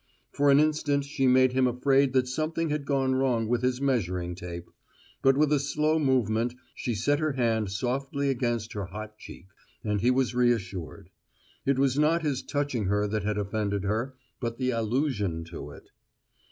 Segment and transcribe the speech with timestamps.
[0.31, 4.33] For an instant she made him afraid that something had gone wrong with his measuring
[4.33, 4.67] tape;
[5.21, 9.45] but with a slow movement she set her hand softly against her hot cheek;
[9.83, 11.11] and he was reassured:
[11.67, 15.91] it was not his touching her that had offended her, but the allusion to it.